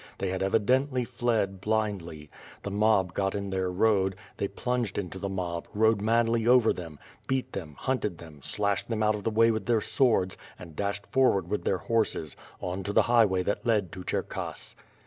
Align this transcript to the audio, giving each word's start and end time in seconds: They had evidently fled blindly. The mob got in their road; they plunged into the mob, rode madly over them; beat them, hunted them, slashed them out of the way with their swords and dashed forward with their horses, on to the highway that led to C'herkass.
They 0.17 0.29
had 0.31 0.41
evidently 0.41 1.05
fled 1.05 1.61
blindly. 1.61 2.31
The 2.63 2.71
mob 2.71 3.13
got 3.13 3.35
in 3.35 3.51
their 3.51 3.69
road; 3.71 4.15
they 4.37 4.47
plunged 4.47 4.97
into 4.97 5.19
the 5.19 5.29
mob, 5.29 5.67
rode 5.75 6.01
madly 6.01 6.47
over 6.47 6.73
them; 6.73 6.97
beat 7.27 7.53
them, 7.53 7.75
hunted 7.77 8.17
them, 8.17 8.39
slashed 8.41 8.89
them 8.89 9.03
out 9.03 9.13
of 9.13 9.23
the 9.23 9.29
way 9.29 9.51
with 9.51 9.67
their 9.67 9.79
swords 9.79 10.39
and 10.57 10.75
dashed 10.75 11.05
forward 11.11 11.51
with 11.51 11.65
their 11.65 11.77
horses, 11.77 12.35
on 12.59 12.81
to 12.81 12.93
the 12.93 13.03
highway 13.03 13.43
that 13.43 13.63
led 13.63 13.91
to 13.91 14.03
C'herkass. 14.03 14.73